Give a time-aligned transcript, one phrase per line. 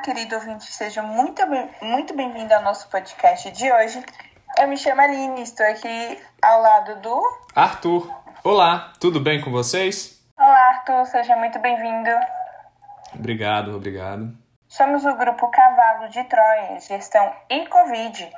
[0.00, 1.42] querido ouvinte, seja muito,
[1.82, 4.02] muito bem-vindo ao nosso podcast de hoje.
[4.58, 7.22] Eu me chamo Aline, estou aqui ao lado do.
[7.54, 8.10] Arthur.
[8.42, 10.18] Olá, tudo bem com vocês?
[10.38, 12.08] Olá, Arthur, seja muito bem-vindo.
[13.14, 14.32] Obrigado, obrigado.
[14.68, 18.32] Somos o grupo Cavalo de Troia, Gestão e Covid.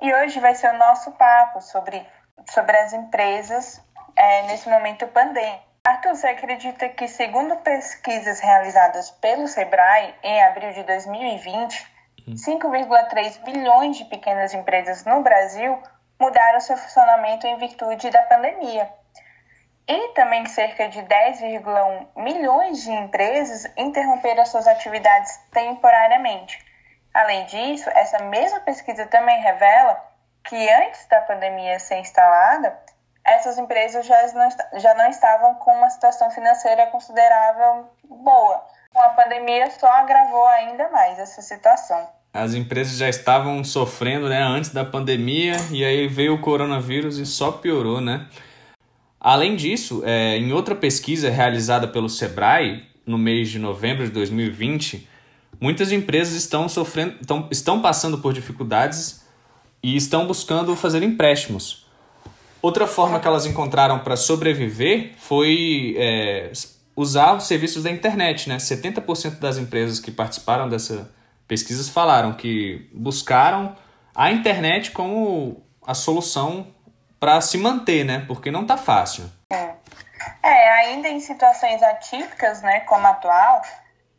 [0.00, 2.06] E hoje vai ser o nosso papo sobre,
[2.48, 3.82] sobre as empresas
[4.14, 5.67] é, nesse momento pandêmico.
[5.88, 11.86] Arthur, você acredita que, segundo pesquisas realizadas pelo Sebrae em abril de 2020,
[12.28, 15.82] 5,3 bilhões de pequenas empresas no Brasil
[16.20, 18.86] mudaram seu funcionamento em virtude da pandemia.
[19.88, 26.62] E também cerca de 10,1 milhões de empresas interromperam suas atividades temporariamente.
[27.14, 29.98] Além disso, essa mesma pesquisa também revela
[30.44, 32.78] que antes da pandemia ser instalada,
[33.34, 38.62] essas empresas já não, já não estavam com uma situação financeira considerável boa.
[38.92, 42.08] Com a pandemia só agravou ainda mais essa situação.
[42.32, 47.26] As empresas já estavam sofrendo né, antes da pandemia e aí veio o coronavírus e
[47.26, 48.26] só piorou, né?
[49.20, 55.08] Além disso, é, em outra pesquisa realizada pelo Sebrae, no mês de novembro de 2020,
[55.60, 59.26] muitas empresas estão sofrendo, estão, estão passando por dificuldades
[59.82, 61.87] e estão buscando fazer empréstimos.
[62.60, 66.50] Outra forma que elas encontraram para sobreviver foi é,
[66.96, 68.48] usar os serviços da internet.
[68.48, 68.56] Né?
[68.56, 71.10] 70% das empresas que participaram dessa
[71.46, 73.76] pesquisa falaram que buscaram
[74.14, 76.66] a internet como a solução
[77.20, 78.24] para se manter, né?
[78.26, 79.30] Porque não está fácil.
[79.50, 79.74] É.
[80.42, 83.62] é, ainda em situações atípicas, né, como a atual,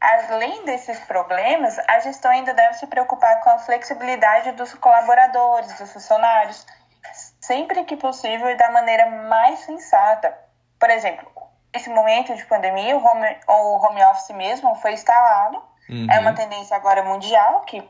[0.02, 5.92] além desses problemas, a gestão ainda deve se preocupar com a flexibilidade dos colaboradores, dos
[5.92, 6.66] funcionários,
[7.50, 10.38] sempre que possível e da maneira mais sensata.
[10.80, 11.28] Por exemplo,
[11.74, 15.58] nesse momento de pandemia, o home, o home office mesmo foi instalado.
[15.90, 16.06] Uhum.
[16.12, 17.82] É uma tendência agora mundial, que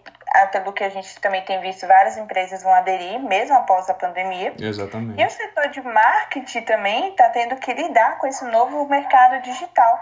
[0.54, 4.54] pelo que a gente também tem visto, várias empresas vão aderir, mesmo após a pandemia.
[4.58, 5.22] Exatamente.
[5.22, 10.00] E o setor de marketing também está tendo que lidar com esse novo mercado digital,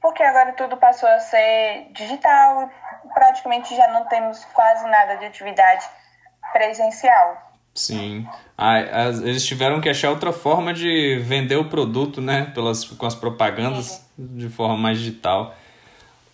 [0.00, 2.70] porque agora tudo passou a ser digital,
[3.12, 5.86] praticamente já não temos quase nada de atividade
[6.54, 7.53] presencial.
[7.74, 8.26] Sim.
[8.56, 8.80] Ah,
[9.24, 12.52] eles tiveram que achar outra forma de vender o produto, né?
[12.54, 13.86] Pelas, com as propagandas
[14.16, 14.38] Sim.
[14.38, 15.56] de forma mais digital.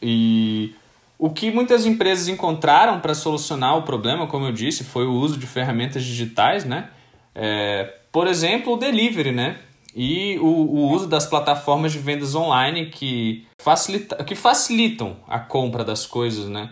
[0.02, 0.74] E
[1.18, 5.38] o que muitas empresas encontraram para solucionar o problema, como eu disse, foi o uso
[5.38, 6.90] de ferramentas digitais, né?
[7.34, 9.58] É, por exemplo, o delivery, né?
[9.94, 15.84] E o, o uso das plataformas de vendas online que, facilita, que facilitam a compra
[15.84, 16.70] das coisas, né?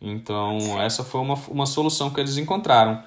[0.00, 3.02] Então, essa foi uma, uma solução que eles encontraram.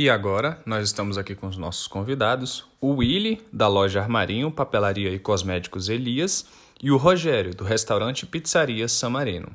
[0.00, 5.10] E agora nós estamos aqui com os nossos convidados, o Willy, da loja Armarinho, Papelaria
[5.10, 6.46] e Cosméticos Elias,
[6.80, 9.50] e o Rogério, do restaurante Pizzaria Samarino.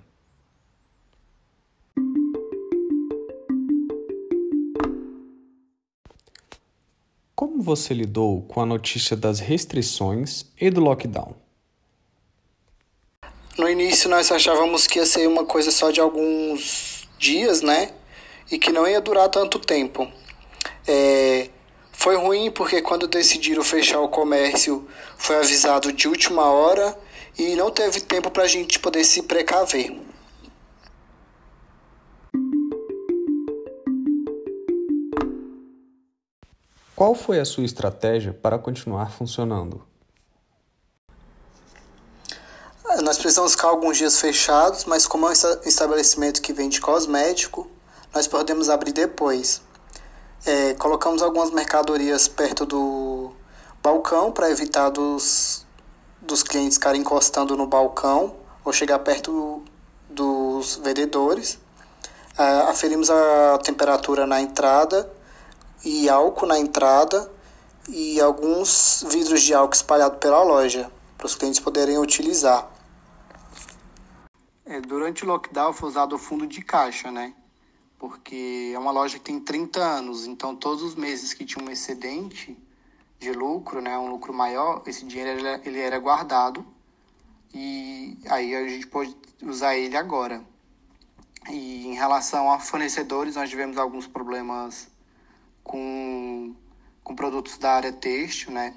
[7.33, 11.37] Como você lidou com a notícia das restrições e do lockdown?
[13.57, 17.93] No início nós achávamos que ia ser uma coisa só de alguns dias, né?
[18.51, 20.11] E que não ia durar tanto tempo.
[20.88, 21.49] É,
[21.91, 26.97] foi ruim porque quando decidiram fechar o comércio foi avisado de última hora
[27.38, 29.97] e não teve tempo para a gente poder se precaver.
[36.95, 39.85] Qual foi a sua estratégia para continuar funcionando?
[43.01, 47.69] Nós precisamos ficar alguns dias fechados, mas como é um estabelecimento que vende cosmético,
[48.13, 49.61] nós podemos abrir depois.
[50.45, 53.31] É, colocamos algumas mercadorias perto do
[53.81, 55.65] balcão para evitar dos,
[56.21, 59.63] dos clientes ficarem encostando no balcão ou chegar perto
[60.09, 61.57] dos vendedores.
[62.37, 65.09] É, aferimos a temperatura na entrada
[65.85, 67.31] e álcool na entrada
[67.87, 72.69] e alguns vidros de álcool espalhados pela loja para os clientes poderem utilizar.
[74.66, 77.34] É, durante o lockdown foi usado o fundo de caixa, né?
[78.03, 81.72] Porque é uma loja que tem 30 anos, então todos os meses que tinha um
[81.72, 82.53] excedente
[83.17, 86.66] de lucro, né, um lucro maior, esse dinheiro ele era guardado
[87.53, 90.44] e aí a gente pode usar ele agora.
[91.50, 94.90] E em relação a fornecedores, nós tivemos alguns problemas
[95.64, 96.53] com,
[97.06, 98.76] com produtos da área têxtil, né?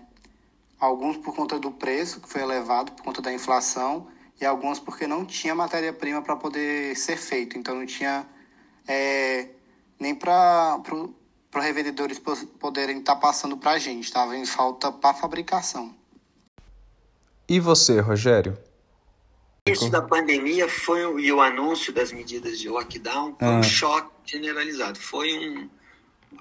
[0.78, 4.06] Alguns por conta do preço, que foi elevado por conta da inflação,
[4.40, 7.58] e alguns porque não tinha matéria-prima para poder ser feito.
[7.58, 8.24] Então não tinha
[8.86, 9.48] é,
[9.98, 11.14] nem para pro,
[11.54, 12.20] os revendedores
[12.58, 15.94] poderem estar tá passando para a gente, estava em falta para fabricação.
[17.48, 18.58] E você, Rogério?
[19.66, 23.58] Isso da pandemia foi e o anúncio das medidas de lockdown foi ah.
[23.58, 24.98] um choque generalizado.
[24.98, 25.68] Foi um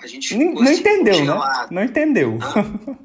[0.02, 1.68] a gente não, não assim, entendeu, né?
[1.72, 2.38] Não entendeu.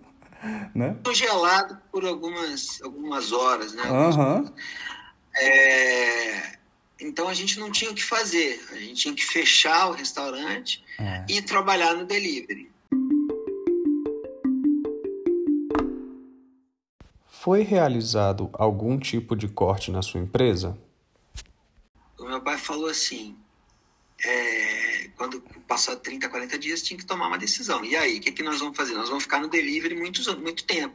[0.75, 0.96] né?
[1.04, 3.84] Congelado por algumas algumas horas, né?
[3.84, 4.52] Uhum.
[5.37, 6.58] É,
[7.00, 8.61] então a gente não tinha o que fazer.
[8.70, 11.25] A gente tinha que fechar o restaurante é.
[11.29, 12.70] e trabalhar no delivery.
[17.26, 20.79] Foi realizado algum tipo de corte na sua empresa?
[22.19, 23.35] O meu pai falou assim:
[24.23, 27.82] é, quando passar 30, 40 dias, tinha que tomar uma decisão.
[27.82, 28.93] E aí, o que, que nós vamos fazer?
[28.93, 30.94] Nós vamos ficar no delivery muito, muito tempo.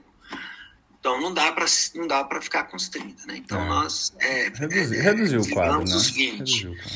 [1.05, 3.37] Então não dá para não dá para ficar com os 30, né?
[3.37, 3.67] Então é.
[3.67, 5.95] nós é, Reduzi, é, reduziu o quadro, né?
[5.95, 6.37] os 20.
[6.39, 6.91] Reduziu o quadro.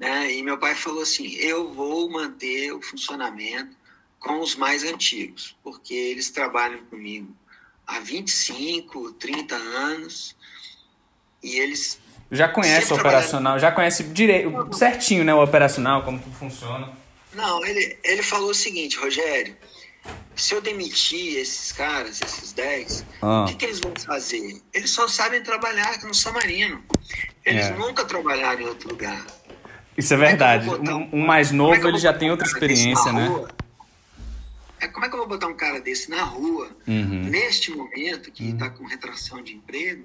[0.00, 0.32] Né?
[0.32, 3.70] E meu pai falou assim: "Eu vou manter o funcionamento
[4.18, 7.32] com os mais antigos, porque eles trabalham comigo
[7.86, 10.34] há 25, 30 anos
[11.40, 12.00] e eles
[12.32, 16.90] já conhece o operacional, já conhece direito, certinho, né, o operacional, como que funciona.
[17.32, 19.56] Não, ele, ele falou o seguinte, Rogério,
[20.34, 23.42] se eu demitir esses caras, esses 10, ah.
[23.42, 24.60] o que, que, eles vão fazer?
[24.72, 26.82] Eles só sabem trabalhar no São Marino.
[27.44, 27.76] Eles é.
[27.76, 29.24] nunca trabalharam em outro lugar.
[29.96, 30.68] Isso é verdade.
[30.68, 33.26] É um, um, mais novo, é ele já tem outra experiência, né?
[33.26, 33.48] Rua?
[34.80, 37.24] É, como é que eu vou botar um cara desse na rua, uhum.
[37.24, 38.74] neste momento, que está uhum.
[38.74, 40.04] com retração de emprego,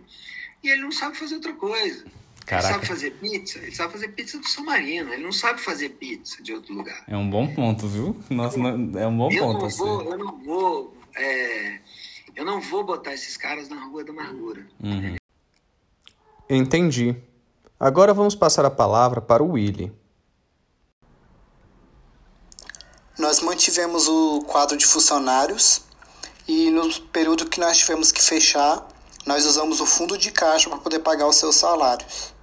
[0.62, 2.06] e ele não sabe fazer outra coisa?
[2.48, 2.68] Caraca.
[2.68, 3.60] Ele sabe fazer pizza?
[3.60, 5.14] Ele sabe fazer pizza do São Marino.
[5.14, 7.04] Ele não sabe fazer pizza de outro lugar.
[7.06, 8.16] É um bom ponto, viu?
[8.30, 9.62] Nossa, é um bom eu ponto.
[9.64, 10.10] Não vou, assim.
[10.10, 10.98] Eu não vou.
[11.14, 11.80] É,
[12.34, 14.66] eu não vou botar esses caras na rua da amargura.
[14.82, 15.18] Uhum.
[16.50, 17.18] Entendi.
[17.78, 19.92] Agora vamos passar a palavra para o Willy.
[23.20, 25.82] Nós mantivemos o quadro de funcionários
[26.48, 28.88] e no período que nós tivemos que fechar,
[29.26, 32.37] nós usamos o fundo de caixa para poder pagar os seus salários.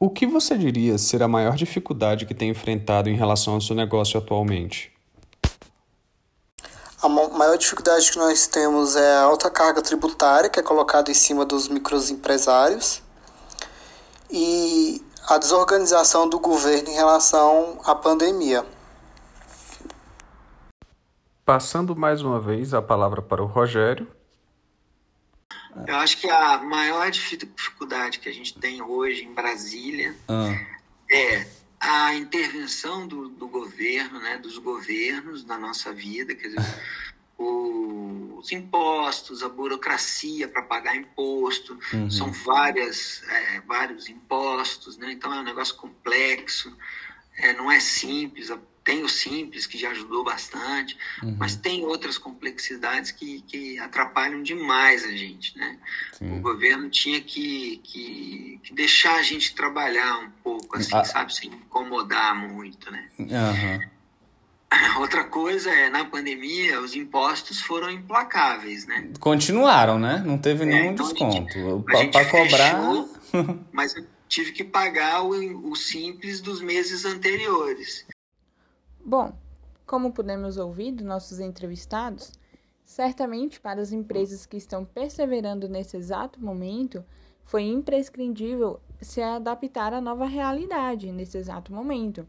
[0.00, 3.74] O que você diria ser a maior dificuldade que tem enfrentado em relação ao seu
[3.74, 4.92] negócio atualmente?
[7.02, 11.14] A maior dificuldade que nós temos é a alta carga tributária que é colocada em
[11.14, 13.02] cima dos microempresários
[14.30, 18.64] e a desorganização do governo em relação à pandemia.
[21.44, 24.06] Passando mais uma vez a palavra para o Rogério.
[25.86, 30.54] Eu acho que a maior dificuldade que a gente tem hoje em Brasília ah.
[31.10, 31.46] é
[31.80, 36.60] a intervenção do, do, governo, né, dos governos na nossa vida, quer dizer,
[37.38, 42.10] os impostos, a burocracia para pagar imposto, uhum.
[42.10, 45.12] são várias, é, vários impostos, né?
[45.12, 46.76] então é um negócio complexo,
[47.36, 48.50] é, não é simples,
[48.88, 51.36] tem o simples que já ajudou bastante, uhum.
[51.38, 55.58] mas tem outras complexidades que, que atrapalham demais a gente.
[55.58, 55.76] Né?
[56.22, 61.04] O governo tinha que, que, que, deixar a gente trabalhar um pouco, assim, ah.
[61.04, 62.90] sabe, sem incomodar muito.
[62.90, 63.08] Né?
[63.18, 63.80] Uhum.
[65.00, 69.10] Outra coisa é, na pandemia, os impostos foram implacáveis, né?
[69.20, 70.22] Continuaram, né?
[70.24, 71.84] Não teve é, nenhum então desconto.
[71.84, 72.70] Para cobrar.
[72.70, 78.06] Fechou, mas eu tive que pagar o, o simples dos meses anteriores.
[79.04, 79.32] Bom,
[79.86, 82.32] como podemos ouvir dos nossos entrevistados,
[82.84, 87.04] certamente para as empresas que estão perseverando nesse exato momento,
[87.44, 92.26] foi imprescindível se adaptar à nova realidade nesse exato momento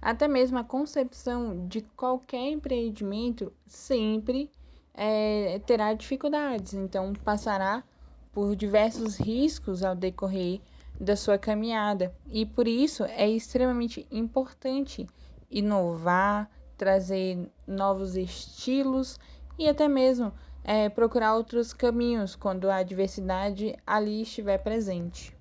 [0.00, 4.50] até mesmo a concepção de qualquer empreendimento sempre
[4.94, 7.84] é, terá dificuldades, então passará
[8.32, 10.60] por diversos riscos ao decorrer
[10.98, 12.14] da sua caminhada.
[12.26, 15.06] E por isso é extremamente importante
[15.50, 19.18] inovar, trazer novos estilos
[19.58, 20.32] e até mesmo
[20.64, 25.36] é, procurar outros caminhos quando a diversidade ali estiver presente.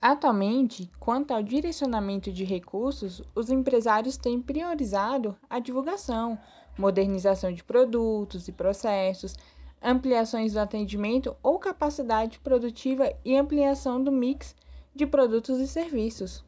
[0.00, 6.38] Atualmente, quanto ao direcionamento de recursos, os empresários têm priorizado a divulgação,
[6.76, 9.34] modernização de produtos e processos,
[9.82, 14.54] ampliações do atendimento ou capacidade produtiva e ampliação do mix
[14.94, 16.44] de produtos e serviços.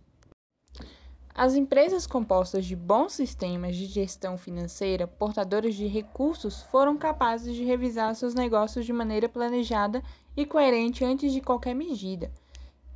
[1.36, 7.62] As empresas compostas de bons sistemas de gestão financeira, portadoras de recursos, foram capazes de
[7.62, 10.02] revisar seus negócios de maneira planejada
[10.34, 12.32] e coerente antes de qualquer medida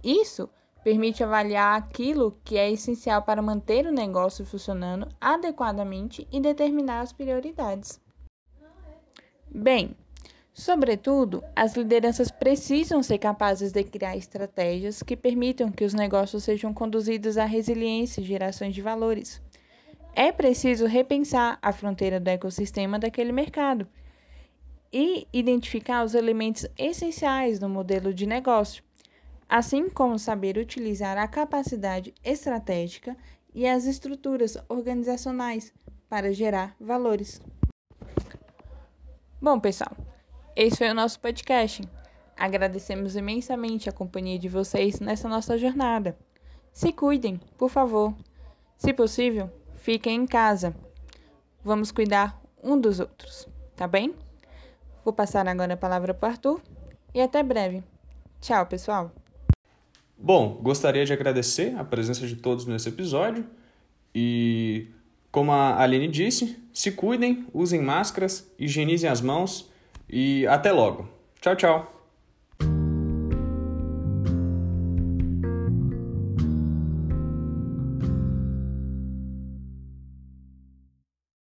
[0.03, 0.49] isso
[0.83, 7.13] permite avaliar aquilo que é essencial para manter o negócio funcionando adequadamente e determinar as
[7.13, 8.01] prioridades.
[9.47, 9.95] Bem,
[10.61, 16.73] sobretudo, as lideranças precisam ser capazes de criar estratégias que permitam que os negócios sejam
[16.73, 19.41] conduzidos à resiliência e geração de valores.
[20.15, 23.87] é preciso repensar a fronteira do ecossistema daquele mercado
[24.93, 28.83] e identificar os elementos essenciais do modelo de negócio,
[29.49, 33.17] assim como saber utilizar a capacidade estratégica
[33.55, 35.73] e as estruturas organizacionais
[36.09, 37.41] para gerar valores.
[39.41, 39.97] Bom, pessoal,
[40.57, 41.83] esse foi o nosso podcast.
[42.37, 46.17] Agradecemos imensamente a companhia de vocês nessa nossa jornada.
[46.73, 48.15] Se cuidem, por favor.
[48.77, 50.75] Se possível, fiquem em casa.
[51.63, 54.15] Vamos cuidar um dos outros, tá bem?
[55.05, 56.61] Vou passar agora a palavra para o Arthur
[57.15, 57.83] e até breve.
[58.41, 59.13] Tchau, pessoal.
[60.17, 63.47] Bom, gostaria de agradecer a presença de todos nesse episódio
[64.15, 64.89] e,
[65.31, 69.71] como a Aline disse, se cuidem, usem máscaras, higienizem as mãos
[70.13, 71.09] e até logo.
[71.41, 72.00] Tchau, tchau.